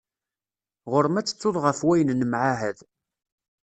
[0.91, 2.79] Ɣur-m ad tettuḍ ɣef wayen nemɛahad.